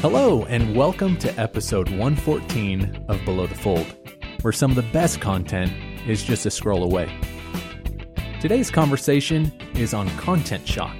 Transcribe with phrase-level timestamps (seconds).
[0.00, 3.86] Hello, and welcome to episode 114 of Below the Fold,
[4.42, 5.72] where some of the best content
[6.08, 7.12] is just a scroll away.
[8.40, 10.96] Today's conversation is on content shock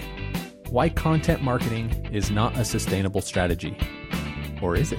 [0.70, 3.76] why content marketing is not a sustainable strategy.
[4.60, 4.98] Or is it?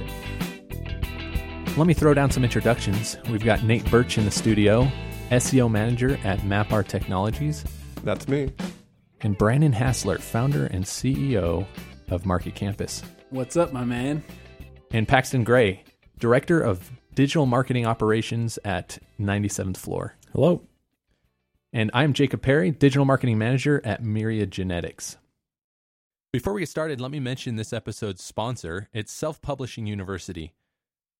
[1.77, 3.18] Let me throw down some introductions.
[3.29, 4.91] We've got Nate Birch in the studio,
[5.29, 7.63] SEO manager at MapR Technologies,
[8.04, 8.52] That's me.
[9.21, 11.68] and Brandon Hassler, founder and CEO
[12.09, 13.04] of Market Campus.
[13.32, 14.23] What's up, my man?
[14.91, 15.84] and Paxton Gray,
[16.17, 20.16] Director of Digital Marketing Operations at 97th Floor.
[20.34, 20.63] Hello.
[21.71, 25.18] And I'm Jacob Perry, Digital Marketing Manager at Myriad Genetics.
[26.34, 28.90] Before we get started, let me mention this episode's sponsor.
[28.94, 30.54] It's Self Publishing University.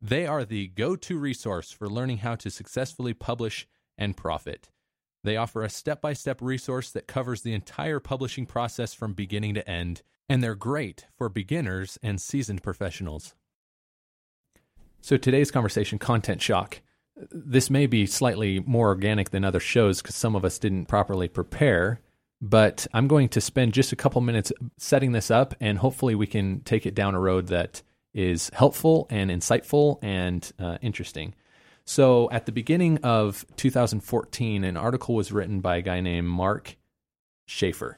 [0.02, 3.68] They are the go to resource for learning how to successfully publish
[4.00, 4.70] and profit.
[5.24, 9.54] They offer a step by step resource that covers the entire publishing process from beginning
[9.56, 13.34] to end, and they're great for beginners and seasoned professionals.
[15.02, 16.82] So, today's conversation content shock.
[17.32, 21.28] This may be slightly more organic than other shows because some of us didn't properly
[21.28, 22.00] prepare,
[22.42, 26.28] but I'm going to spend just a couple minutes setting this up, and hopefully, we
[26.28, 27.82] can take it down a road that
[28.14, 31.34] is helpful and insightful and uh, interesting.
[31.86, 36.78] So, at the beginning of 2014, an article was written by a guy named Mark
[37.48, 37.98] Schaefer.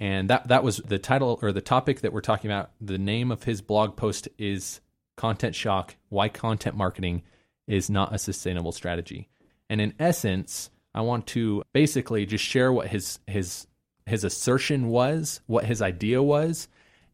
[0.00, 2.70] And that, that was the title or the topic that we're talking about.
[2.80, 4.80] The name of his blog post is
[5.16, 7.22] Content Shock Why Content Marketing
[7.66, 9.28] is Not a Sustainable Strategy.
[9.70, 13.66] And in essence, I want to basically just share what his, his,
[14.06, 16.68] his assertion was, what his idea was,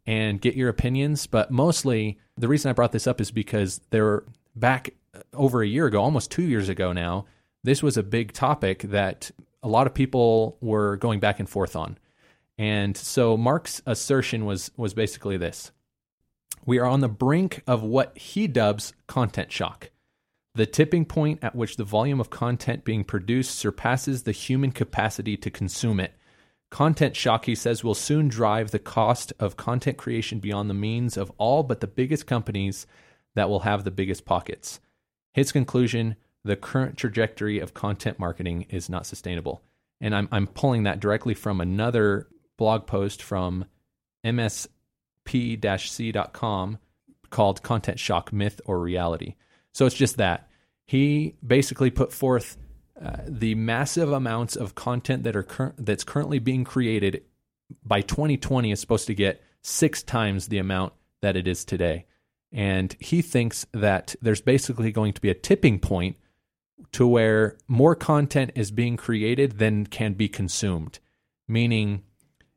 [0.06, 1.26] and get your opinions.
[1.26, 4.24] But mostly, the reason I brought this up is because there
[4.56, 4.94] back
[5.34, 7.26] over a year ago, almost two years ago now,
[7.62, 9.30] this was a big topic that
[9.62, 11.98] a lot of people were going back and forth on.
[12.60, 15.72] And so Mark's assertion was was basically this.
[16.66, 19.88] We are on the brink of what he dubs content shock.
[20.54, 25.38] The tipping point at which the volume of content being produced surpasses the human capacity
[25.38, 26.12] to consume it.
[26.68, 31.16] Content shock, he says, will soon drive the cost of content creation beyond the means
[31.16, 32.86] of all but the biggest companies
[33.36, 34.80] that will have the biggest pockets.
[35.32, 39.62] His conclusion the current trajectory of content marketing is not sustainable.
[39.98, 42.28] And I'm, I'm pulling that directly from another
[42.60, 43.64] blog post from
[44.24, 44.78] msp-c.com
[47.30, 49.36] called Content Shock Myth or Reality.
[49.72, 50.50] So it's just that.
[50.84, 52.58] He basically put forth
[53.02, 57.22] uh, the massive amounts of content that are cur- that's currently being created
[57.82, 62.04] by 2020 is supposed to get six times the amount that it is today.
[62.52, 66.16] And he thinks that there's basically going to be a tipping point
[66.92, 70.98] to where more content is being created than can be consumed.
[71.48, 72.02] Meaning,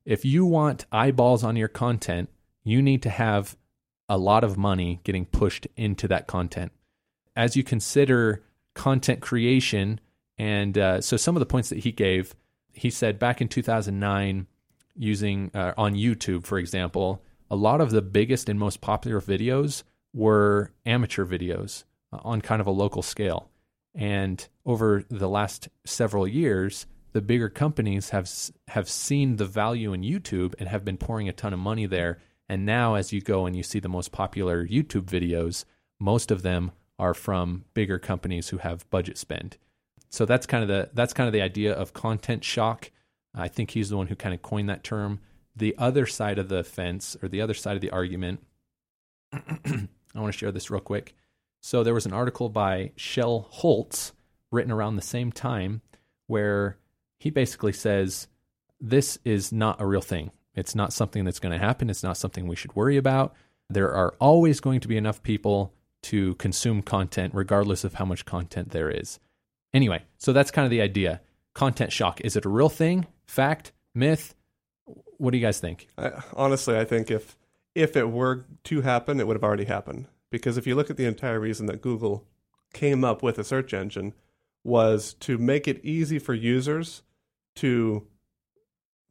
[0.05, 2.29] if you want eyeballs on your content,
[2.63, 3.57] you need to have
[4.09, 6.71] a lot of money getting pushed into that content.
[7.35, 8.43] As you consider
[8.73, 9.99] content creation,
[10.37, 12.35] and uh, so some of the points that he gave,
[12.73, 14.47] he said back in 2009,
[14.95, 19.83] using uh, on YouTube, for example, a lot of the biggest and most popular videos
[20.13, 23.49] were amateur videos uh, on kind of a local scale.
[23.95, 28.29] And over the last several years, the bigger companies have
[28.67, 32.19] have seen the value in YouTube and have been pouring a ton of money there.
[32.49, 35.63] And now, as you go and you see the most popular YouTube videos,
[35.99, 39.57] most of them are from bigger companies who have budget spend.
[40.09, 42.91] So that's kind of the that's kind of the idea of content shock.
[43.33, 45.19] I think he's the one who kind of coined that term.
[45.55, 48.43] The other side of the fence, or the other side of the argument,
[49.33, 51.15] I want to share this real quick.
[51.61, 54.13] So there was an article by Shel Holtz
[54.51, 55.81] written around the same time
[56.27, 56.77] where
[57.17, 58.27] he basically says
[58.79, 60.31] this is not a real thing.
[60.55, 61.89] It's not something that's going to happen.
[61.89, 63.33] It's not something we should worry about.
[63.69, 68.25] There are always going to be enough people to consume content, regardless of how much
[68.25, 69.19] content there is.
[69.73, 71.21] Anyway, so that's kind of the idea.
[71.53, 72.21] Content shock.
[72.21, 73.07] Is it a real thing?
[73.25, 73.71] Fact?
[73.95, 74.35] Myth?
[75.17, 75.87] What do you guys think?
[75.97, 77.37] I, honestly, I think if
[77.73, 80.07] if it were to happen, it would have already happened.
[80.29, 82.27] Because if you look at the entire reason that Google
[82.73, 84.13] came up with a search engine
[84.63, 87.03] was to make it easy for users
[87.55, 88.07] to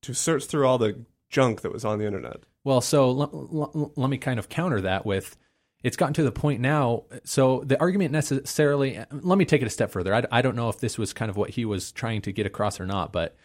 [0.03, 2.39] to search through all the junk that was on the internet.
[2.65, 5.37] Well, so l- l- let me kind of counter that with
[5.83, 7.05] it's gotten to the point now.
[7.25, 10.15] So the argument necessarily, let me take it a step further.
[10.15, 12.47] I, I don't know if this was kind of what he was trying to get
[12.47, 13.37] across or not, but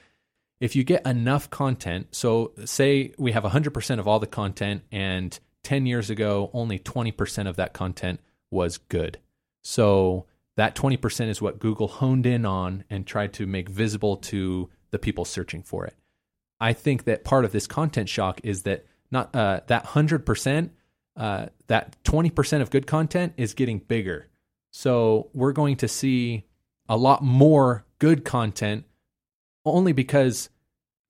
[0.59, 5.39] if you get enough content, so say we have 100% of all the content, and
[5.63, 8.19] 10 years ago, only 20% of that content
[8.49, 9.19] was good.
[9.63, 10.25] So
[10.57, 14.99] that 20% is what Google honed in on and tried to make visible to the
[14.99, 15.95] people searching for it.
[16.59, 20.69] I think that part of this content shock is that not uh, that 100%
[21.15, 24.27] uh, that 20% of good content is getting bigger.
[24.71, 26.45] So we're going to see
[26.89, 28.85] a lot more good content
[29.65, 30.49] only because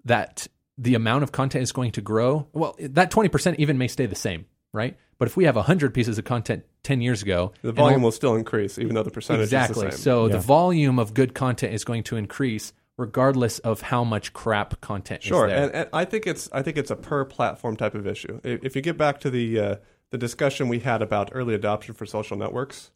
[0.06, 0.48] that
[0.78, 2.48] the amount of content is going to grow.
[2.54, 4.98] Well, that 20% even may stay the same, right?
[5.20, 8.36] But if we have 100 pieces of content 10 years ago, The volume we'll- still
[8.36, 9.72] increase, even though the percentage exactly.
[9.72, 9.88] is the same.
[9.88, 10.04] Exactly.
[10.04, 10.34] So Yeah.
[10.34, 15.22] the volume of good content is going to increase regardless of how much crap content
[15.22, 15.64] Sure, is there.
[15.66, 18.40] and, and I think it's I think it's a per platform type of issue.
[18.44, 19.76] If if you get back to the uh,
[20.10, 22.92] the discussion we had about early adoption for social networks,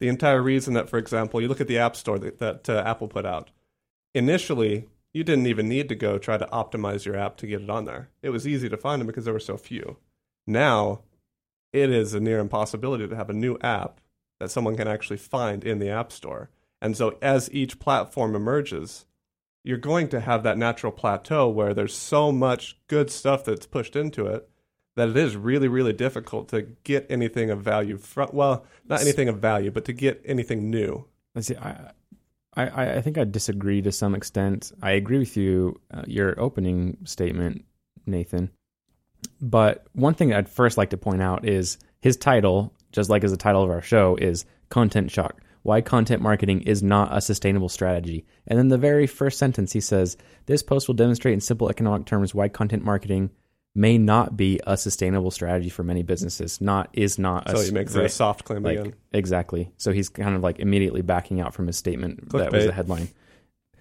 [0.00, 2.82] the entire reason that, for example, you look at the App Store that, that uh,
[2.84, 3.50] Apple put out.
[4.14, 7.70] Initially, you didn't even need to go try to optimize your app to get it
[7.70, 8.08] on there.
[8.22, 9.96] It was easy to find them because there were so few.
[10.46, 11.00] Now,
[11.76, 14.00] it is a near impossibility to have a new app
[14.40, 16.50] that someone can actually find in the App Store.
[16.80, 19.06] And so, as each platform emerges,
[19.62, 23.96] you're going to have that natural plateau where there's so much good stuff that's pushed
[23.96, 24.48] into it
[24.94, 28.30] that it is really, really difficult to get anything of value from.
[28.32, 31.06] Well, not anything of value, but to get anything new.
[31.34, 31.56] Let's see.
[31.56, 31.90] I,
[32.54, 34.72] I, I think I disagree to some extent.
[34.80, 37.64] I agree with you, uh, your opening statement,
[38.06, 38.50] Nathan.
[39.40, 43.30] But one thing I'd first like to point out is his title, just like as
[43.30, 45.40] the title of our show, is Content Shock.
[45.62, 48.24] Why content marketing is not a sustainable strategy.
[48.46, 50.16] And then the very first sentence he says,
[50.46, 53.30] This post will demonstrate in simple economic terms why content marketing
[53.74, 56.60] may not be a sustainable strategy for many businesses.
[56.60, 58.94] Not is not a So he makes it a soft claim Like again.
[59.12, 59.70] exactly.
[59.76, 63.08] So he's kind of like immediately backing out from his statement that was the headline.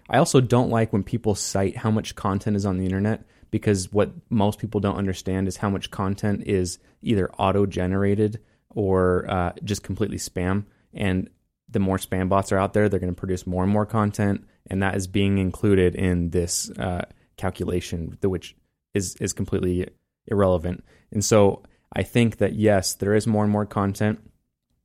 [0.10, 3.92] I also don't like when people cite how much content is on the internet because
[3.92, 8.40] what most people don't understand is how much content is either auto generated
[8.70, 10.66] or uh, just completely spam.
[10.94, 11.30] And
[11.70, 14.46] the more spam bots are out there, they're going to produce more and more content,
[14.70, 17.06] and that is being included in this uh,
[17.38, 18.56] calculation, which
[18.94, 19.88] is is completely
[20.28, 20.84] irrelevant.
[21.12, 21.64] And so
[21.94, 24.20] I think that yes, there is more and more content.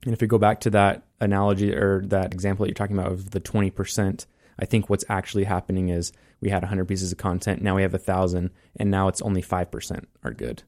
[0.04, 3.12] And if we go back to that analogy or that example that you're talking about
[3.12, 4.26] of the 20%,
[4.60, 7.92] I think what's actually happening is we had 100 pieces of content, now we have
[7.92, 10.62] 1,000, and now it's only 5% are good.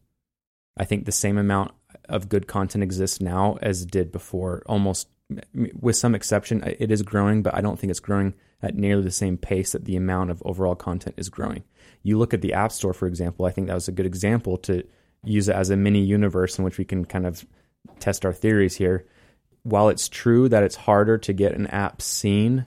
[0.76, 1.72] I think the same amount
[2.08, 5.08] of good content exists now as it did before, almost
[5.78, 6.62] with some exception.
[6.64, 9.84] It is growing, but I don't think it's growing at nearly the same pace that
[9.84, 11.64] the amount of overall content is growing.
[12.02, 14.56] You look at the App Store, for example, I think that was a good example
[14.58, 14.84] to
[15.24, 17.44] use it as a mini universe in which we can kind of
[17.98, 19.06] test our theories here.
[19.62, 22.66] While it's true that it's harder to get an app seen,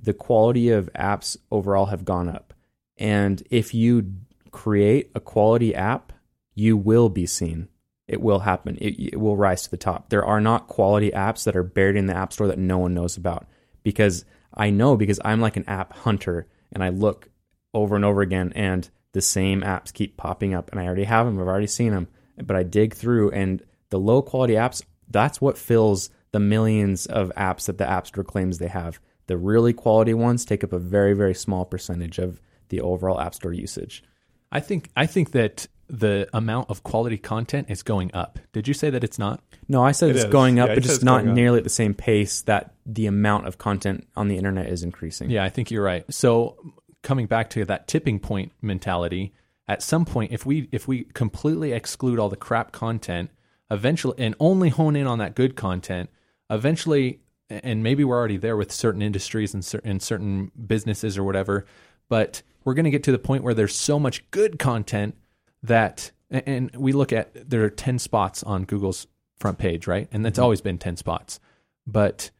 [0.00, 2.54] the quality of apps overall have gone up.
[2.96, 4.12] And if you
[4.50, 6.12] create a quality app,
[6.54, 7.68] you will be seen.
[8.06, 8.76] It will happen.
[8.80, 10.10] It, it will rise to the top.
[10.10, 12.92] There are not quality apps that are buried in the App Store that no one
[12.92, 13.46] knows about
[13.82, 17.30] because I know because I'm like an app hunter and I look
[17.72, 21.26] over and over again and the same apps keep popping up and I already have
[21.26, 21.40] them.
[21.40, 25.58] I've already seen them, but I dig through and the low quality apps, that's what
[25.58, 29.00] fills the millions of apps that the App Store claims they have.
[29.30, 33.32] The really quality ones take up a very, very small percentage of the overall App
[33.32, 34.02] Store usage.
[34.50, 38.40] I think I think that the amount of quality content is going up.
[38.52, 39.40] Did you say that it's not?
[39.68, 40.32] No, I said It it's is.
[40.32, 41.34] going up, Yeah, but just it's not going up.
[41.36, 45.30] nearly at the same pace that the amount of content on the internet is increasing.
[45.30, 46.04] Yeah, I think you're right.
[46.12, 46.56] So
[47.04, 49.32] coming back to that tipping point mentality,
[49.68, 53.30] at some point if we if we completely exclude all the crap content,
[53.70, 56.10] eventually and only hone in on that good content,
[56.50, 61.24] eventually and maybe we're already there with certain industries and certain, and certain businesses or
[61.24, 61.66] whatever,
[62.08, 65.16] but we're going to get to the point where there's so much good content
[65.62, 69.06] that and we look at there are 10 spots on Google's
[69.38, 70.08] front page, right?
[70.12, 70.44] And that's mm-hmm.
[70.44, 71.40] always been 10 spots.
[71.86, 72.30] But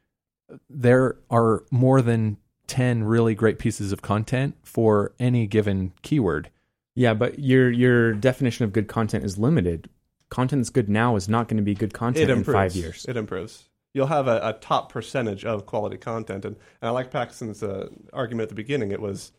[0.69, 2.37] there are more than
[2.69, 6.50] 10 really great pieces of content for any given keyword.
[6.95, 9.88] Yeah, but your your definition of good content is limited.
[10.29, 13.07] Content that's good now is not going to be good content in five years.
[13.09, 13.70] It improves.
[13.93, 17.89] You'll have a, a top percentage of quality content, and, and I like Paxton's uh,
[18.13, 18.93] argument at the beginning.
[18.93, 19.33] It was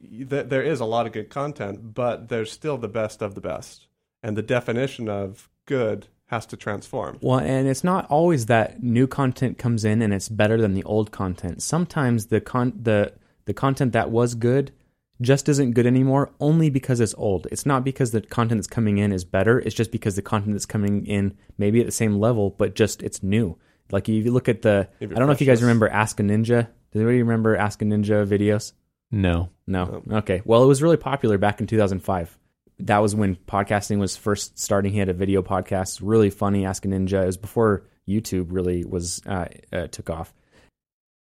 [0.00, 3.40] that there is a lot of good content, but there's still the best of the
[3.40, 3.86] best,
[4.22, 7.18] and the definition of good has to transform.
[7.20, 10.84] Well, and it's not always that new content comes in and it's better than the
[10.84, 11.62] old content.
[11.62, 13.14] Sometimes the con the
[13.46, 14.72] the content that was good
[15.20, 17.46] just isn't good anymore only because it's old.
[17.50, 19.58] It's not because the content that's coming in is better.
[19.60, 23.02] It's just because the content that's coming in maybe at the same level, but just
[23.02, 23.56] it's new.
[23.90, 26.22] Like if you look at the, I don't know if you guys remember Ask a
[26.22, 26.68] Ninja.
[26.92, 28.72] Does anybody remember Ask a Ninja videos?
[29.10, 29.50] No.
[29.66, 30.02] No.
[30.10, 30.42] Okay.
[30.44, 32.36] Well, it was really popular back in 2005.
[32.80, 34.92] That was when podcasting was first starting.
[34.92, 37.22] He had a video podcast, really funny, Ask a Ninja.
[37.22, 40.32] It was before YouTube really was uh, uh, took off.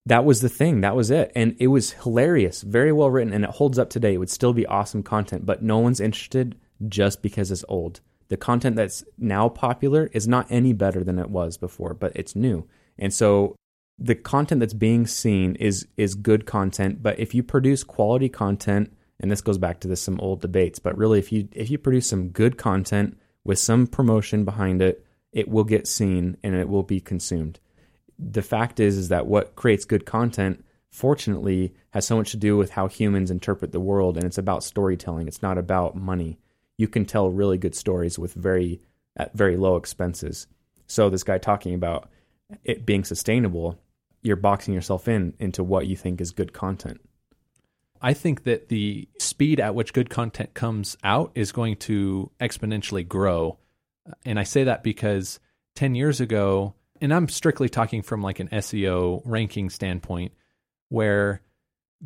[0.06, 0.82] That was the thing.
[0.82, 4.12] That was it, and it was hilarious, very well written, and it holds up today.
[4.14, 6.56] It would still be awesome content, but no one's interested
[6.88, 8.00] just because it's old.
[8.28, 12.34] The content that's now popular is not any better than it was before, but it's
[12.34, 12.66] new.
[12.98, 13.56] And so
[13.98, 18.92] the content that's being seen is is good content, but if you produce quality content,
[19.20, 21.78] and this goes back to this some old debates, but really if you if you
[21.78, 26.68] produce some good content with some promotion behind it, it will get seen and it
[26.68, 27.60] will be consumed.
[28.18, 32.56] The fact is is that what creates good content fortunately has so much to do
[32.56, 35.26] with how humans interpret the world and it's about storytelling.
[35.26, 36.38] It's not about money.
[36.76, 38.80] You can tell really good stories with very
[39.16, 40.46] at very low expenses.
[40.86, 42.08] So this guy talking about
[42.64, 43.78] it being sustainable,
[44.22, 47.00] you're boxing yourself in into what you think is good content.
[48.00, 53.06] I think that the speed at which good content comes out is going to exponentially
[53.06, 53.58] grow.
[54.06, 55.40] Uh, and I say that because
[55.76, 60.32] 10 years ago, and I'm strictly talking from like an SEO ranking standpoint,
[60.90, 61.40] where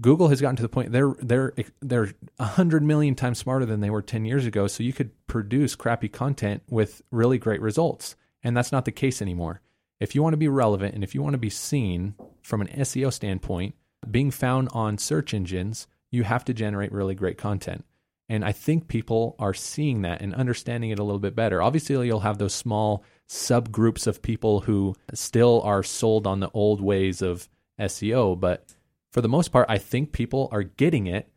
[0.00, 3.81] Google has gotten to the point they're they're they're a hundred million times smarter than
[3.81, 4.67] they were ten years ago.
[4.67, 9.21] So you could produce crappy content with really great results, and that's not the case
[9.21, 9.61] anymore.
[10.00, 12.69] If you want to be relevant and if you want to be seen from an
[12.69, 13.75] SEO standpoint,
[14.09, 17.85] being found on search engines, you have to generate really great content.
[18.28, 21.62] And I think people are seeing that and understanding it a little bit better.
[21.62, 26.81] Obviously, you'll have those small subgroups of people who still are sold on the old
[26.81, 27.49] ways of
[27.81, 28.75] SEO, but
[29.11, 31.31] for the most part, I think people are getting it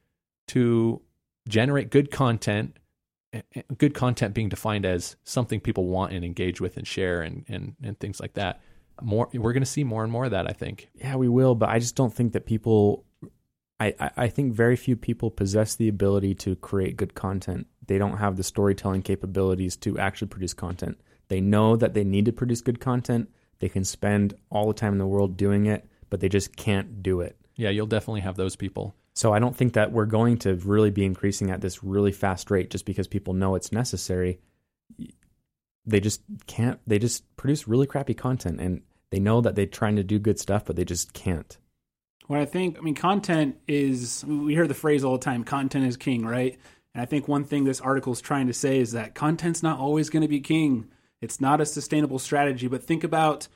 [0.50, 1.02] to
[1.48, 2.78] generate good content.
[3.34, 7.22] Eh, eh, good content being defined as something people want and engage with and share
[7.22, 8.62] and and, and things like that.
[9.02, 10.50] More, we're going to see more and more of that.
[10.50, 10.90] I think.
[10.94, 13.06] Yeah, we will, but I just don't think that people.
[13.80, 17.66] I, I think very few people possess the ability to create good content.
[17.88, 21.02] They don't have the storytelling capabilities to actually produce content.
[21.30, 23.32] They know that they need to produce good content.
[23.58, 27.02] They can spend all the time in the world doing it, but they just can't
[27.02, 27.41] do it.
[27.62, 28.96] Yeah, you'll definitely have those people.
[29.14, 32.50] So I don't think that we're going to really be increasing at this really fast
[32.50, 34.40] rate just because people know it's necessary.
[35.86, 36.80] They just can't.
[36.88, 40.40] They just produce really crappy content, and they know that they're trying to do good
[40.40, 41.56] stuff, but they just can't.
[42.26, 44.26] What I think, I mean, content is.
[44.26, 46.58] We hear the phrase all the time: "Content is king," right?
[46.96, 49.78] And I think one thing this article is trying to say is that content's not
[49.78, 50.88] always going to be king.
[51.22, 52.68] It's not a sustainable strategy.
[52.68, 53.48] But think about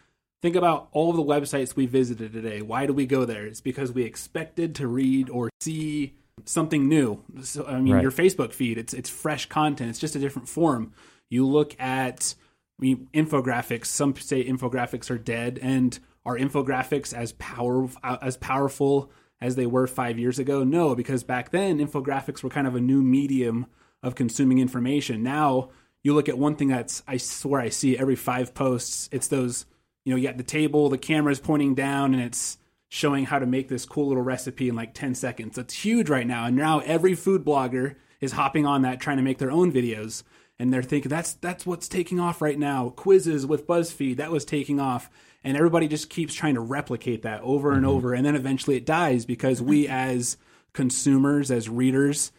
[0.45, 2.61] Think about all the websites we visited today.
[2.61, 3.47] Why do we go there?
[3.47, 6.13] It's because we expected to read or see
[6.45, 7.23] something new.
[7.41, 8.03] So, I mean, right.
[8.03, 9.89] your Facebook feed, it's it's fresh content.
[9.89, 10.93] It's just a different form.
[11.31, 12.35] You look at
[12.79, 13.87] I mean, infographics.
[13.87, 15.97] Some say infographics are dead, and
[16.27, 19.09] are infographics as power as powerful
[19.41, 20.63] as they were five years ago?
[20.63, 23.65] No, because back then infographics were kind of a new medium
[24.03, 25.23] of consuming information.
[25.23, 25.69] Now
[26.03, 29.09] you look at one thing that's I swear I see every five posts.
[29.11, 29.65] It's those
[30.05, 32.57] you know, you got the table, the camera's pointing down, and it's
[32.87, 35.57] showing how to make this cool little recipe in like 10 seconds.
[35.57, 36.45] It's huge right now.
[36.45, 40.23] And now every food blogger is hopping on that trying to make their own videos.
[40.57, 42.89] And they're thinking that's that's what's taking off right now.
[42.89, 45.09] Quizzes with BuzzFeed, that was taking off.
[45.43, 47.89] And everybody just keeps trying to replicate that over and mm-hmm.
[47.89, 48.13] over.
[48.13, 50.37] And then eventually it dies because we as
[50.71, 52.31] consumers, as readers,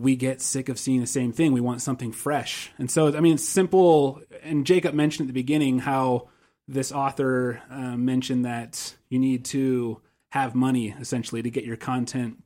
[0.00, 1.52] we get sick of seeing the same thing.
[1.52, 2.72] We want something fresh.
[2.78, 4.20] And so, I mean, it's simple.
[4.42, 6.28] And Jacob mentioned at the beginning how
[6.70, 10.00] this author uh, mentioned that you need to
[10.30, 12.42] have money essentially to get your content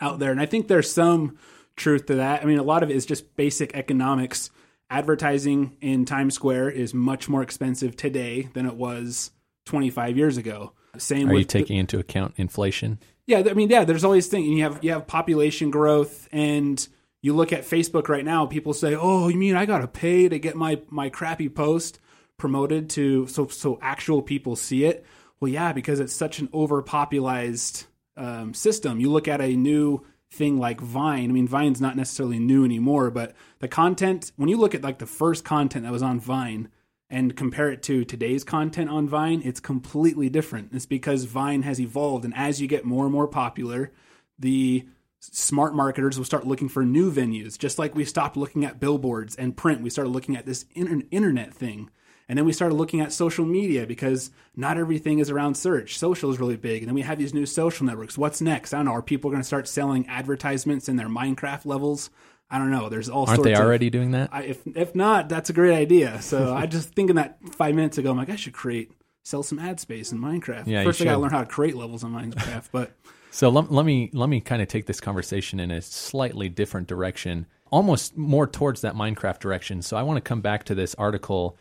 [0.00, 0.32] out there.
[0.32, 1.38] And I think there's some
[1.76, 2.42] truth to that.
[2.42, 4.50] I mean, a lot of it is just basic economics.
[4.90, 9.30] Advertising in Times Square is much more expensive today than it was
[9.66, 10.72] 25 years ago.
[10.98, 11.30] Same.
[11.30, 12.98] Are you taking the, into account inflation?
[13.26, 13.84] Yeah, I mean, yeah.
[13.84, 14.46] There's always things.
[14.48, 16.86] You have you have population growth, and
[17.22, 18.44] you look at Facebook right now.
[18.44, 21.98] People say, "Oh, you mean I got to pay to get my my crappy post?"
[22.42, 25.06] Promoted to so so actual people see it.
[25.38, 27.84] Well, yeah, because it's such an overpopularized
[28.16, 28.98] um, system.
[28.98, 31.30] You look at a new thing like Vine.
[31.30, 34.98] I mean, Vine's not necessarily new anymore, but the content when you look at like
[34.98, 36.68] the first content that was on Vine
[37.08, 40.70] and compare it to today's content on Vine, it's completely different.
[40.72, 43.92] It's because Vine has evolved, and as you get more and more popular,
[44.36, 44.84] the
[45.20, 47.56] smart marketers will start looking for new venues.
[47.56, 51.54] Just like we stopped looking at billboards and print, we started looking at this internet
[51.54, 51.88] thing.
[52.32, 55.98] And then we started looking at social media because not everything is around search.
[55.98, 56.80] Social is really big.
[56.80, 58.16] And then we have these new social networks.
[58.16, 58.72] What's next?
[58.72, 58.92] I don't know.
[58.92, 62.08] Are people going to start selling advertisements in their Minecraft levels?
[62.50, 62.88] I don't know.
[62.88, 64.30] There's all Aren't they already of, doing that?
[64.32, 66.22] I, if if not, that's a great idea.
[66.22, 68.92] So I just thinking that five minutes ago, I'm like, I should create
[69.24, 70.66] sell some ad space in Minecraft.
[70.66, 72.70] Yeah, First, I got to learn how to create levels in Minecraft.
[72.72, 72.96] But
[73.30, 76.88] so let, let me let me kind of take this conversation in a slightly different
[76.88, 79.82] direction, almost more towards that Minecraft direction.
[79.82, 81.58] So I want to come back to this article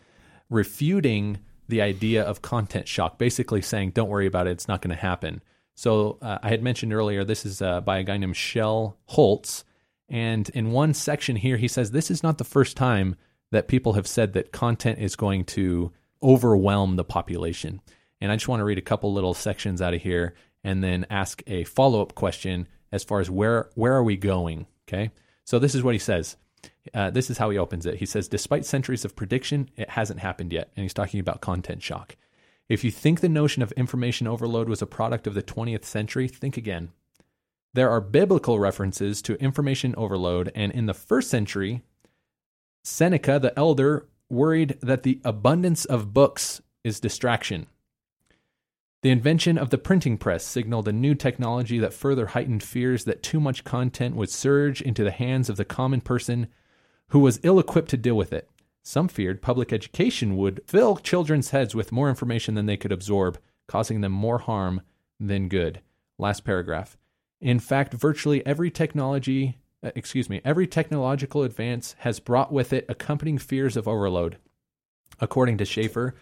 [0.51, 4.95] refuting the idea of content shock, basically saying, don't worry about it, it's not going
[4.95, 5.41] to happen.
[5.73, 9.63] So uh, I had mentioned earlier, this is uh, by a guy named Shel Holtz.
[10.09, 13.15] And in one section here, he says, This is not the first time
[13.51, 15.91] that people have said that content is going to
[16.21, 17.81] overwhelm the population.
[18.19, 21.05] And I just want to read a couple little sections out of here and then
[21.09, 24.67] ask a follow up question as far as where where are we going?
[24.87, 25.11] Okay,
[25.45, 26.37] so this is what he says.
[26.93, 27.97] Uh, this is how he opens it.
[27.97, 30.71] He says, despite centuries of prediction, it hasn't happened yet.
[30.75, 32.15] And he's talking about content shock.
[32.69, 36.27] If you think the notion of information overload was a product of the 20th century,
[36.27, 36.89] think again.
[37.73, 41.83] There are biblical references to information overload, and in the first century,
[42.83, 47.67] Seneca the elder worried that the abundance of books is distraction.
[49.03, 53.23] The invention of the printing press signaled a new technology that further heightened fears that
[53.23, 56.47] too much content would surge into the hands of the common person
[57.11, 58.49] who was ill equipped to deal with it.
[58.83, 63.37] Some feared public education would fill children's heads with more information than they could absorb,
[63.67, 64.81] causing them more harm
[65.19, 65.81] than good.
[66.17, 66.97] Last paragraph.
[67.39, 72.85] In fact, virtually every technology, uh, excuse me, every technological advance has brought with it
[72.89, 74.37] accompanying fears of overload.
[75.19, 76.15] According to Schaefer,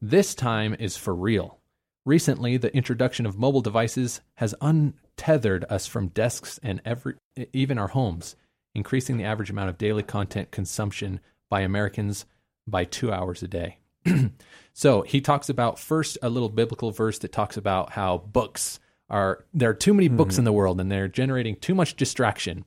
[0.00, 1.58] this time is for real.
[2.04, 7.14] Recently, the introduction of mobile devices has untethered us from desks and every,
[7.52, 8.36] even our homes,
[8.76, 11.18] increasing the average amount of daily content consumption
[11.50, 12.26] by Americans
[12.66, 13.78] by two hours a day.
[14.72, 18.78] so he talks about first a little biblical verse that talks about how books
[19.08, 20.40] are there are too many books Mm-hmm.
[20.40, 22.64] in the world and they're generating too much distraction.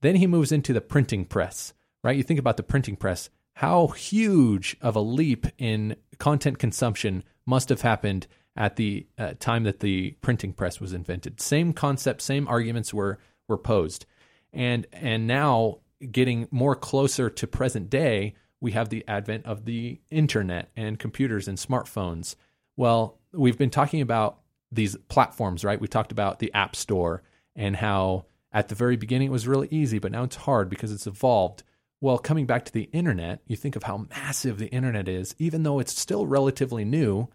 [0.00, 2.16] Then he moves into the printing press, right?
[2.16, 7.68] You think about the printing press, how huge of a leap in content consumption must
[7.68, 8.26] have happened
[8.56, 11.40] at the uh, time that the printing press was invented.
[11.40, 14.06] Same concept, same arguments were were posed.
[14.52, 15.78] And and now
[16.10, 21.48] getting more closer to present day, we have the advent of the internet and computers
[21.48, 22.36] and smartphones.
[22.76, 24.40] Well, we've been talking about
[24.72, 25.80] these platforms, right?
[25.80, 27.22] We talked about the App Store
[27.56, 30.92] and how at the very beginning it was really easy, but now it's hard because
[30.92, 31.62] it's evolved.
[32.00, 35.62] Well, coming back to the internet, you think of how massive the internet is, even
[35.62, 37.28] though it's still relatively new.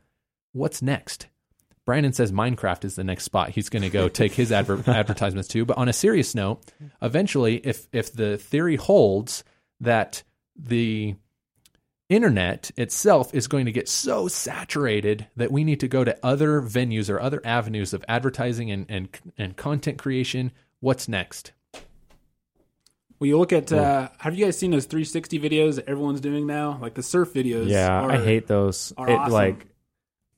[0.53, 1.27] What's next?
[1.85, 5.47] Brandon says Minecraft is the next spot he's going to go take his adver- advertisements
[5.49, 5.65] to.
[5.65, 6.63] But on a serious note,
[7.01, 9.43] eventually, if if the theory holds
[9.79, 10.23] that
[10.55, 11.15] the
[12.09, 16.61] internet itself is going to get so saturated that we need to go to other
[16.61, 21.51] venues or other avenues of advertising and and, and content creation, what's next?
[23.19, 26.47] Well, you look at uh, have you guys seen those 360 videos that everyone's doing
[26.47, 26.77] now?
[26.81, 27.69] Like the surf videos.
[27.69, 28.91] Yeah, I hate those.
[28.97, 29.33] are It awesome.
[29.33, 29.67] like,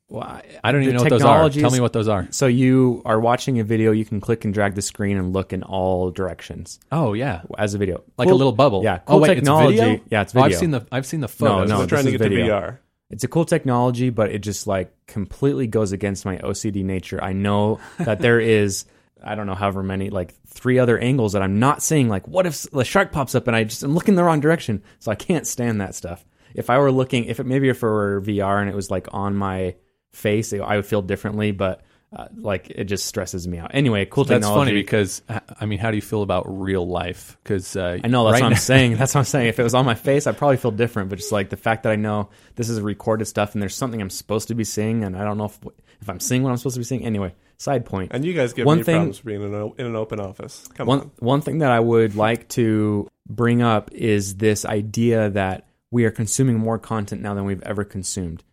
[0.09, 1.49] well, I, I don't even know what those are.
[1.49, 2.27] Tell me what those are.
[2.31, 5.51] So you are watching a video, you can click and drag the screen and look
[5.53, 8.83] in all directions Oh yeah, as a video, like a little bubble.
[8.83, 9.75] Yeah, oh cool wait, technology.
[9.75, 10.03] It's video?
[10.09, 11.69] Yeah, it's Oh, I've seen the I've seen the photos.
[11.69, 12.59] no, We're trying to get is to video.
[12.59, 12.77] VR.
[13.09, 17.23] It's a cool technology, but it just like completely goes against my OCD nature.
[17.23, 18.85] I know that there is,
[19.23, 22.09] I don't know, however many, like three other angles that I'm not seeing.
[22.09, 24.83] Like, what if the shark pops up and I just am looking the wrong direction?
[24.99, 26.25] So I can't stand that stuff.
[26.53, 29.07] If I were looking, if it maybe if it were VR and it was like
[29.13, 29.75] on my
[30.17, 31.51] face, I would feel differently.
[31.51, 31.81] But
[32.15, 33.71] uh, like, it just stresses me out.
[33.73, 34.71] Anyway, cool That's technology.
[34.71, 35.21] funny because
[35.59, 37.37] I mean, how do you feel about real life?
[37.43, 38.95] Because uh, I know that's right what I'm now- saying.
[38.97, 39.47] That's what I'm saying.
[39.47, 41.09] If it was on my face, I'd probably feel different.
[41.09, 44.01] But just like the fact that I know this is recorded stuff and there's something
[44.01, 45.59] I'm supposed to be seeing, and I don't know if
[46.01, 47.05] if I'm seeing what I'm supposed to be seeing.
[47.05, 48.11] Anyway, side point.
[48.13, 50.19] And you guys give One me thing- problems for being in, a, in an open
[50.19, 50.65] office.
[50.75, 51.11] Come One on.
[51.19, 56.11] one thing that I would like to bring up is this idea that we are
[56.11, 58.43] consuming more content now than we've ever consumed.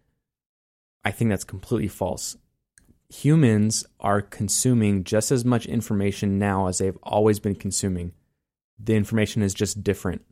[1.05, 2.37] I think that's completely false.
[3.11, 8.13] Humans are consuming just as much information now as they've always been consuming.
[8.79, 10.23] The information is just different.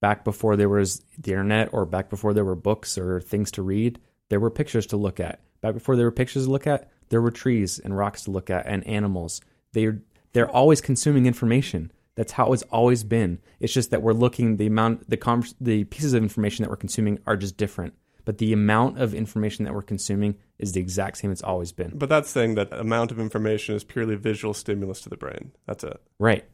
[0.00, 3.62] Back before there was the internet or back before there were books or things to
[3.62, 5.40] read, there were pictures to look at.
[5.60, 8.50] Back before there were pictures to look at, there were trees and rocks to look
[8.50, 9.40] at and animals.
[9.72, 11.90] They're they're always consuming information.
[12.14, 13.40] That's how it's always been.
[13.58, 16.76] It's just that we're looking the amount the com- the pieces of information that we're
[16.76, 17.94] consuming are just different.
[18.30, 21.98] But the amount of information that we're consuming is the exact same it's always been.
[21.98, 25.50] But that's saying that amount of information is purely visual stimulus to the brain.
[25.66, 26.00] That's it.
[26.20, 26.44] Right.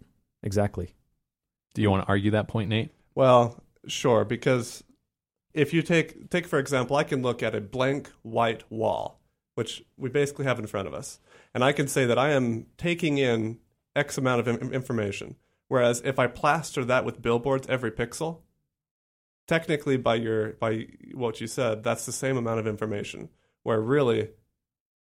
[0.42, 0.94] Exactly.
[1.74, 2.92] Do you want to argue that point, Nate?
[3.14, 4.84] Well, sure, because
[5.52, 9.20] if you take take for example, I can look at a blank white wall,
[9.54, 11.20] which we basically have in front of us,
[11.52, 13.58] and I can say that I am taking in
[13.94, 15.36] X amount of information.
[15.68, 18.38] Whereas if I plaster that with billboards every pixel,
[19.46, 23.28] technically by your by what you said, that's the same amount of information.
[23.62, 24.30] Where really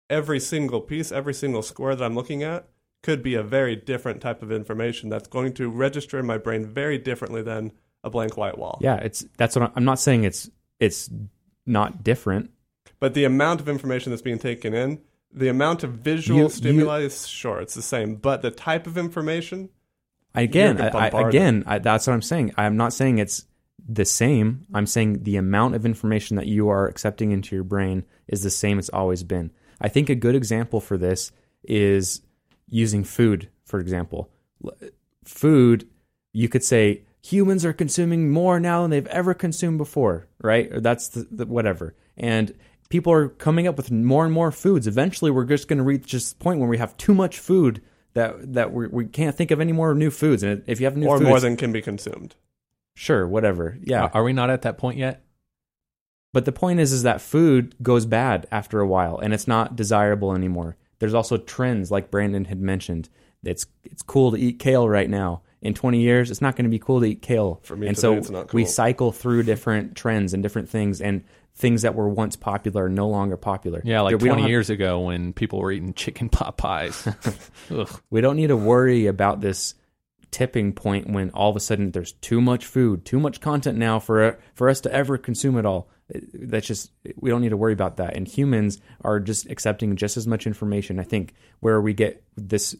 [0.09, 2.67] every single piece, every single square that I'm looking at
[3.03, 6.65] could be a very different type of information that's going to register in my brain
[6.65, 7.71] very differently than
[8.03, 8.79] a blank white wall.
[8.81, 11.09] Yeah, it's that's what I'm, I'm not saying it's it's
[11.65, 12.51] not different.
[12.99, 16.49] But the amount of information that's being taken in, the amount of visual You- you-
[16.49, 19.69] stimuli is sure it's the same, but the type of information,
[20.33, 22.53] Again, I, again, I, that's what I'm saying.
[22.57, 23.45] I'm not saying it's
[23.87, 24.65] the same.
[24.73, 28.49] I'm saying the amount of information that you are accepting into your brain is the
[28.49, 29.51] same it's always been.
[29.79, 31.31] I think a good example for this
[31.63, 32.21] is
[32.69, 34.29] using food, for example.
[35.23, 35.87] Food,
[36.33, 40.71] you could say humans are consuming more now than they've ever consumed before, right?
[40.71, 41.95] Or that's the, the whatever.
[42.17, 42.53] And
[42.89, 44.87] people are coming up with more and more foods.
[44.87, 47.81] Eventually, we're just going to reach this point where we have too much food
[48.13, 50.43] that that we're, we can't think of any more new foods.
[50.43, 52.35] And if you have new or foods, more than can be consumed.
[52.95, 54.03] Sure, whatever, yeah.
[54.05, 55.21] Are- Are we not at that point yet?
[56.33, 59.75] But the point is, is that food goes bad after a while, and it's not
[59.75, 60.75] desirable anymore.
[60.99, 63.07] There's also trends, like Brandon had mentioned.
[63.43, 65.43] It's it's cool to eat kale right now.
[65.61, 67.59] In 20 years, it's not going to be cool to eat kale.
[67.63, 70.99] For me and today, so it's not we cycle through different trends and different things,
[71.01, 71.23] and
[71.55, 73.81] things that were once popular are no longer popular.
[73.85, 77.07] Yeah, like we 20 have- years ago when people were eating chicken pot pies.
[78.09, 79.73] We don't need to worry about this
[80.35, 83.99] tipping point when all of a sudden there's too much food, too much content now
[83.99, 85.89] for for us to ever consume it all.
[86.33, 88.17] That's just we don't need to worry about that.
[88.17, 90.99] And humans are just accepting just as much information.
[90.99, 92.75] I think where we get this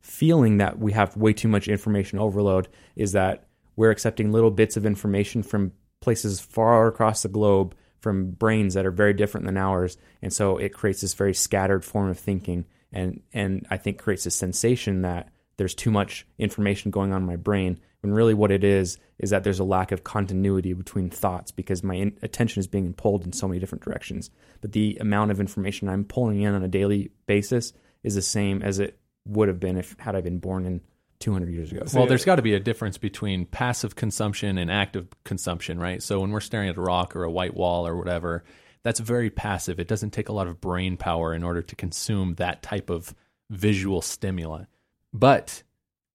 [0.00, 4.76] feeling that we have way too much information overload is that we're accepting little bits
[4.76, 9.58] of information from places far across the globe from brains that are very different than
[9.58, 13.98] ours and so it creates this very scattered form of thinking and and I think
[13.98, 15.28] creates a sensation that
[15.60, 19.28] there's too much information going on in my brain when really what it is is
[19.28, 23.26] that there's a lack of continuity between thoughts because my in- attention is being pulled
[23.26, 24.30] in so many different directions
[24.62, 28.62] but the amount of information I'm pulling in on a daily basis is the same
[28.62, 30.80] as it would have been if had I been born in
[31.18, 31.82] 200 years ago.
[31.92, 36.02] Well, there's got to be a difference between passive consumption and active consumption, right?
[36.02, 38.42] So when we're staring at a rock or a white wall or whatever,
[38.82, 39.78] that's very passive.
[39.78, 43.14] It doesn't take a lot of brain power in order to consume that type of
[43.50, 44.64] visual stimuli.
[45.12, 45.62] But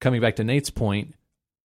[0.02, 1.16] coming back to Nate's point,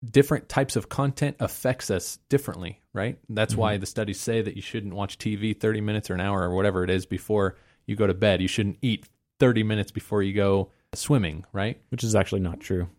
[0.03, 3.17] different types of content affects us differently, right?
[3.29, 3.81] That's why mm-hmm.
[3.81, 6.83] the studies say that you shouldn't watch TV 30 minutes or an hour or whatever
[6.83, 8.41] it is before you go to bed.
[8.41, 9.07] You shouldn't eat
[9.39, 11.79] 30 minutes before you go swimming, right?
[11.89, 12.89] which is actually not true,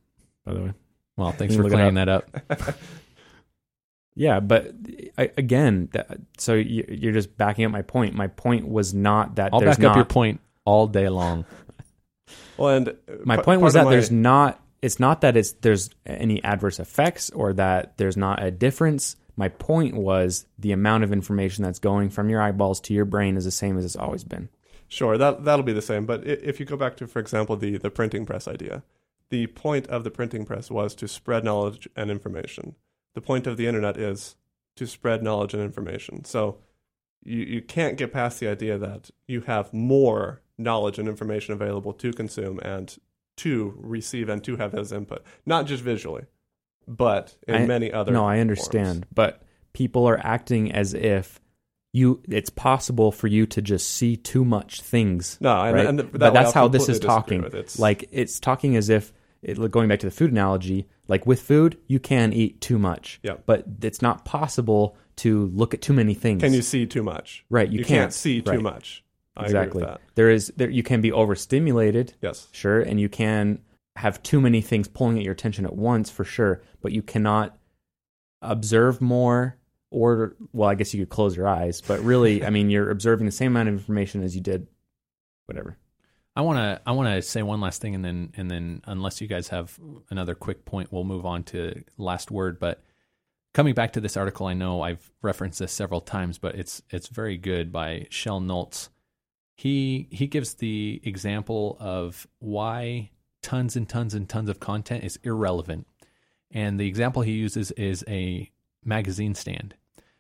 [0.45, 0.73] by the way.
[1.17, 2.31] Well, thanks for clearing that up.
[4.17, 4.73] Yeah, but
[5.19, 8.15] I, again, that, so you, you're just backing up my point.
[8.15, 9.91] My point was not that I'll back not.
[9.91, 11.45] up your point all day long.
[12.57, 12.93] Well, and uh,
[13.25, 14.61] my pa- point was that of there's not.
[14.83, 19.17] It's not that it's there's any adverse effects or that there's not a difference.
[19.37, 23.37] My point was the amount of information that's going from your eyeballs to your brain
[23.37, 24.49] is the same as it's always been.
[24.89, 26.07] Sure, that that'll be the same.
[26.07, 28.83] But if you go back to, for example, the the printing press idea,
[29.31, 32.77] the point of the printing press was to spread knowledge and information.
[33.15, 34.37] The point of the internet is
[34.77, 36.25] to spread knowledge and information.
[36.25, 36.59] So
[37.25, 41.93] you you can't get past the idea that you have more knowledge and information available
[41.95, 42.97] to consume and
[43.39, 46.25] to receive and to have as input, not just visually,
[46.87, 48.13] but in I- many other.
[48.13, 48.41] No, I forms.
[48.41, 51.41] understand, but people are acting as if
[51.93, 52.23] you.
[52.29, 55.39] It's possible for you to just see too much things.
[55.41, 55.87] No, and, right?
[55.87, 57.45] and that but that's how this is talking.
[57.53, 59.13] It's Like it's talking as if
[59.43, 60.87] it, going back to the food analogy.
[61.07, 63.21] Like with food, you can eat too much.
[63.23, 63.35] Yeah.
[63.45, 66.43] But it's not possible to look at too many things.
[66.43, 67.45] can you see too much?
[67.51, 67.69] Right.
[67.71, 68.63] You, You, can't, can't see too Right.
[68.63, 69.04] much.
[69.37, 69.83] I exactly.
[69.83, 70.15] agree with that.
[70.15, 70.71] There is there.
[70.71, 72.15] You can be overstimulated.
[72.21, 72.49] Yes.
[72.53, 73.61] Sure, and you can
[73.97, 77.57] have too many things pulling at your attention at once for sure, but you cannot
[78.43, 79.57] observe more
[79.91, 83.27] or well, I guess you could close your eyes, but really, I mean, you're observing
[83.27, 84.67] the same amount of information as you did
[85.47, 85.79] whatever.
[86.37, 89.21] I want to I want to say one last thing, and then and then unless
[89.21, 89.79] you guys have
[90.11, 92.59] another quick point, we'll move on to last word.
[92.59, 92.83] But
[93.53, 97.07] coming back to this article, I know I've referenced this several times, but it's it's
[97.07, 98.91] very good by Shel Holtz.
[99.55, 103.11] He he gives the example of why
[103.43, 105.87] tons and tons and tons of content is irrelevant,
[106.51, 108.51] and the example he uses is a
[108.85, 109.75] magazine stand.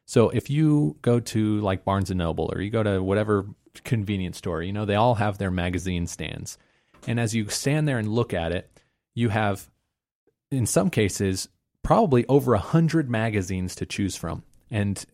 [0.06, 3.46] So if you go to like Barnes and Noble or you go to whatever
[3.84, 6.58] convenience store, you know, they all have their magazine stands.
[7.06, 8.70] And as you stand there and look at it,
[9.14, 9.70] you have
[10.50, 11.48] in some cases
[11.82, 14.42] probably over a hundred magazines to choose from.
[14.70, 15.04] And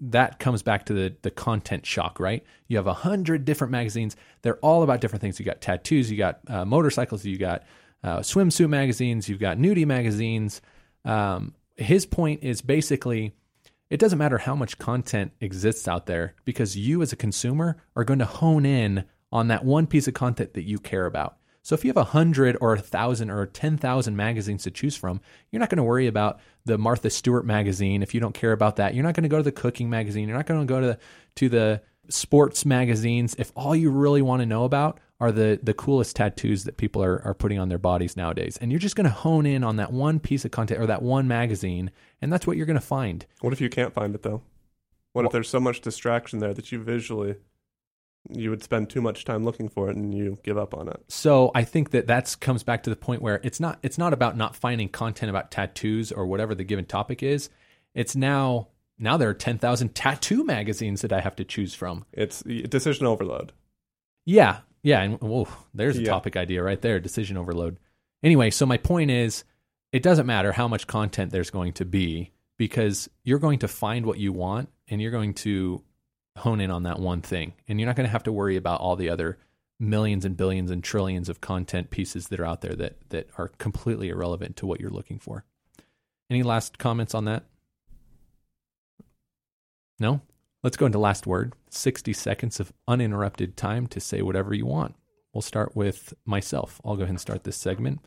[0.00, 2.44] that comes back to the, the content shock, right?
[2.68, 4.16] You have a hundred different magazines.
[4.42, 5.38] They're all about different things.
[5.38, 7.64] You got tattoos, you got uh, motorcycles, you got
[8.04, 10.60] uh, swimsuit magazines, you've got nudie magazines.
[11.04, 13.34] Um, his point is basically
[13.88, 18.04] it doesn't matter how much content exists out there because you as a consumer are
[18.04, 21.36] going to hone in on that one piece of content that you care about.
[21.66, 24.94] So if you have a hundred or a thousand or ten thousand magazines to choose
[24.94, 28.52] from, you're not going to worry about the Martha Stewart magazine if you don't care
[28.52, 28.94] about that.
[28.94, 30.28] You're not going to go to the cooking magazine.
[30.28, 30.98] You're not going to go to the,
[31.34, 35.74] to the sports magazines, if all you really want to know about are the the
[35.74, 39.08] coolest tattoos that people are are putting on their bodies nowadays, and you're just going
[39.08, 41.90] to hone in on that one piece of content or that one magazine,
[42.22, 43.26] and that's what you're going to find.
[43.40, 44.42] What if you can't find it though?
[45.14, 47.36] What if there's so much distraction there that you visually
[48.30, 51.02] you would spend too much time looking for it and you give up on it?
[51.08, 54.12] So I think that that comes back to the point where it's not it's not
[54.12, 57.50] about not finding content about tattoos or whatever the given topic is.
[57.94, 62.04] It's now now there are 10,000 tattoo magazines that I have to choose from.
[62.12, 63.52] It's decision overload.
[64.24, 64.58] Yeah.
[64.82, 66.10] Yeah, and whoa, there's a Yeah.
[66.10, 67.78] topic idea right there, decision overload.
[68.22, 69.44] Anyway, so my point is
[69.92, 74.06] it doesn't matter how much content there's going to be because you're going to find
[74.06, 75.82] what you want and you're going to
[76.38, 77.54] hone in on that one thing.
[77.68, 79.38] And you're not going to have to worry about all the other
[79.78, 83.48] millions and billions and trillions of content pieces that are out there that that are
[83.58, 85.44] completely irrelevant to what you're looking for.
[86.30, 87.44] Any last comments on that?
[89.98, 90.22] No?
[90.62, 94.96] Let's go into last word 60 seconds of uninterrupted time to say whatever you want.
[95.32, 96.80] We'll start with myself.
[96.84, 98.00] I'll go ahead and start this segment.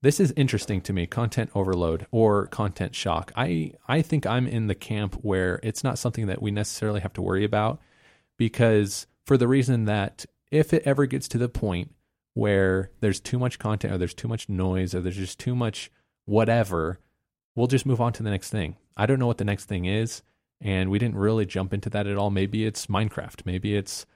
[0.00, 3.32] This is interesting to me content overload or content shock.
[3.34, 7.12] I, I think I'm in the camp where it's not something that we necessarily have
[7.14, 7.80] to worry about
[8.36, 11.94] because, for the reason that if it ever gets to the point
[12.34, 15.90] where there's too much content or there's too much noise or there's just too much
[16.26, 17.00] whatever,
[17.56, 18.76] we'll just move on to the next thing.
[18.96, 20.22] I don't know what the next thing is
[20.60, 22.30] and we didn't really jump into that at all.
[22.30, 24.06] Maybe it's Minecraft, maybe it's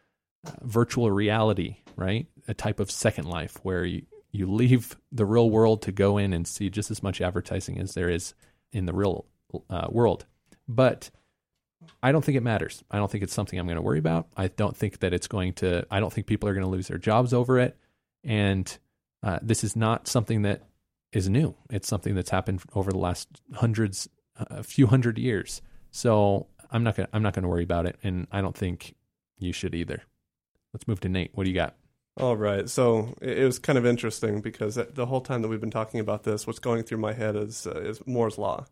[0.47, 2.27] uh, virtual reality, right?
[2.49, 6.33] A type of second life where you, you leave the real world to go in
[6.33, 8.35] and see just as much advertising as there is
[8.73, 9.27] in the real
[9.69, 10.25] uh, world.
[10.67, 11.11] But
[12.03, 12.83] I don't think it matters.
[12.91, 14.29] I don't think it's something I'm going to worry about.
[14.37, 16.89] I don't think that it's going to, I don't think people are going to lose
[16.89, 17.77] their jobs over it.
[18.25, 18.77] And
[19.23, 20.63] uh, this is not something that
[21.13, 21.55] is new.
[21.71, 25.61] It's something that's happened over the last hundreds, a few hundred years.
[25.91, 28.95] So I'm not gonna I'm not gonna worry about it, and I don't think
[29.39, 30.03] you should either.
[30.73, 31.31] Let's move to Nate.
[31.35, 31.77] What do you got?
[32.19, 32.69] All right.
[32.69, 36.25] So it was kind of interesting because the whole time that we've been talking about
[36.25, 38.67] this, what's going through my head is uh, is Moore's law.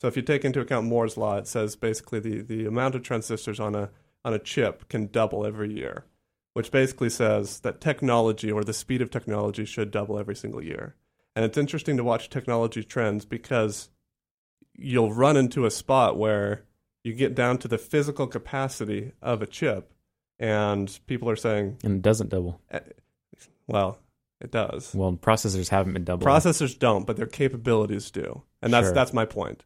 [0.00, 3.02] So if you take into account Moore's law, it says basically the, the amount of
[3.02, 3.90] transistors on a
[4.24, 6.04] on a chip can double every year,
[6.52, 10.94] which basically says that technology or the speed of technology should double every single year.
[11.34, 13.88] And it's interesting to watch technology trends because
[14.74, 16.64] you'll run into a spot where
[17.04, 19.92] you get down to the physical capacity of a chip
[20.42, 22.60] and people are saying, and it doesn't double.
[23.68, 23.98] well,
[24.40, 24.92] it does.
[24.94, 26.28] Well, processors haven't been doubling.
[26.34, 28.94] Processors don't, but their capabilities do, and that's Sure.
[28.94, 29.64] that's my point.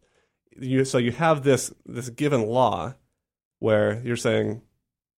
[0.58, 2.94] You so you have this this given law
[3.58, 4.62] where you're saying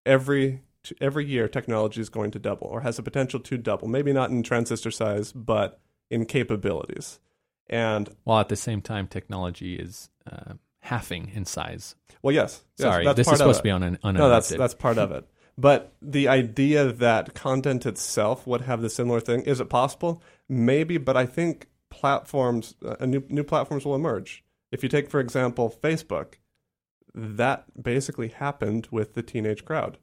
[0.07, 0.62] every
[1.01, 3.88] every year technology is going to double or has the potential to double.
[3.88, 7.18] Maybe not in transistor size, but in capabilities.
[7.68, 11.97] And While at the same time, technology is uh, halving in size.
[12.23, 13.61] well, yes, yes, Sorry, that's this part is of supposed it.
[13.61, 14.18] to be on an uninterrupted.
[14.21, 15.29] No, that's that's part of it.
[15.59, 20.23] But the idea that content itself would have the similar thing is it possible?
[20.49, 24.44] Maybe, but I think platforms, uh, new new platforms will emerge.
[24.71, 26.35] If you take, for example, Facebook,
[27.12, 29.99] that basically happened with the teenage crowd.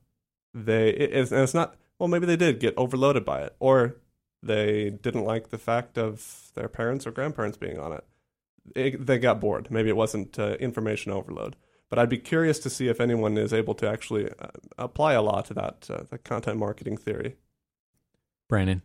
[0.54, 2.10] They it, it's, and it's not well.
[2.10, 3.96] Maybe they did get overloaded by it, or
[4.44, 8.04] they didn't like the fact of their parents or grandparents being on it.
[8.76, 9.72] it they got bored.
[9.72, 11.56] Maybe it wasn't uh, information overload.
[11.96, 15.22] But I'd be curious to see if anyone is able to actually uh, apply a
[15.22, 17.38] law to that uh, the content marketing theory.
[18.50, 18.82] Brandon.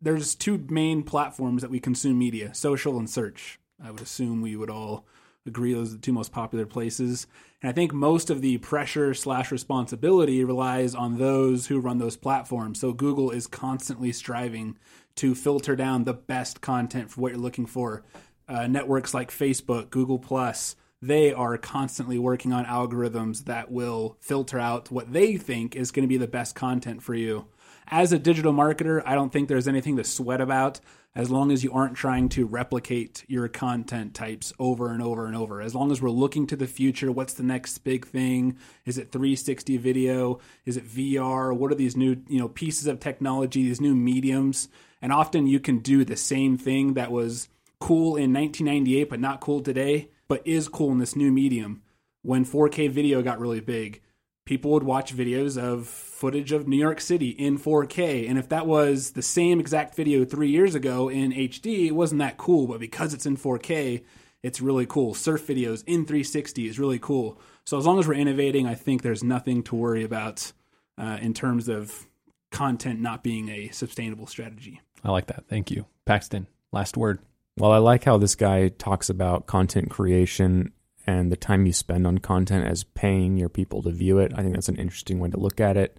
[0.00, 4.56] there's two main platforms that we consume media social and search i would assume we
[4.56, 5.06] would all
[5.46, 7.26] agree those are the two most popular places
[7.62, 12.16] and i think most of the pressure slash responsibility relies on those who run those
[12.16, 14.76] platforms so google is constantly striving
[15.14, 18.02] to filter down the best content for what you're looking for
[18.48, 24.58] uh, networks like facebook google plus they are constantly working on algorithms that will filter
[24.58, 27.46] out what they think is going to be the best content for you
[27.90, 30.80] as a digital marketer, I don't think there's anything to sweat about
[31.14, 35.34] as long as you aren't trying to replicate your content types over and over and
[35.34, 35.60] over.
[35.60, 38.56] As long as we're looking to the future, what's the next big thing?
[38.84, 40.38] Is it 360 video?
[40.64, 41.56] Is it VR?
[41.56, 44.68] What are these new, you know, pieces of technology, these new mediums?
[45.00, 47.48] And often you can do the same thing that was
[47.80, 51.82] cool in 1998 but not cool today, but is cool in this new medium.
[52.22, 54.02] When 4K video got really big,
[54.44, 58.28] people would watch videos of footage of New York City in 4K.
[58.28, 62.20] And if that was the same exact video three years ago in HD, it wasn't
[62.20, 62.66] that cool.
[62.66, 64.02] But because it's in 4K,
[64.42, 65.14] it's really cool.
[65.14, 67.40] Surf videos in 360 is really cool.
[67.64, 70.52] So as long as we're innovating, I think there's nothing to worry about
[70.96, 72.06] uh, in terms of
[72.50, 74.80] content not being a sustainable strategy.
[75.04, 75.46] I like that.
[75.48, 75.86] Thank you.
[76.04, 77.20] Paxton, last word.
[77.58, 80.72] Well, I like how this guy talks about content creation
[81.08, 84.32] and the time you spend on content as paying your people to view it.
[84.32, 85.98] I think that's an interesting way to look at it.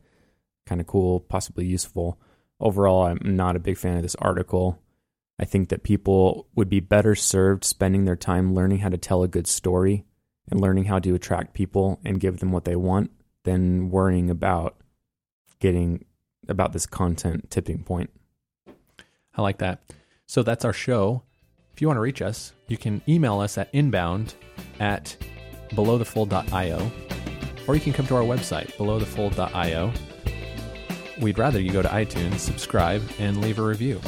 [0.66, 2.18] Kind of cool, possibly useful.
[2.62, 4.82] Overall, I'm not a big fan of this article.
[5.38, 9.24] I think that people would be better served spending their time learning how to tell
[9.24, 10.06] a good story
[10.50, 13.12] and learning how to attract people and give them what they want
[13.44, 14.78] than worrying about
[15.60, 16.06] getting
[16.48, 18.12] about this content tipping point.
[19.36, 19.82] I like that.
[20.26, 21.24] So that's our show.
[21.80, 24.36] If you want to reach us, you can email us at inbound
[24.82, 25.16] at
[25.70, 26.92] belowthefold.io
[27.68, 29.94] or you can come to our website, belowthefold.io.
[31.22, 34.02] We'd rather you go to iTunes, subscribe, and leave a review.